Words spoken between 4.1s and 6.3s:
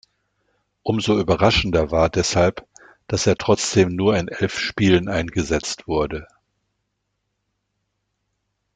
in elf Spielen eingesetzt wurde.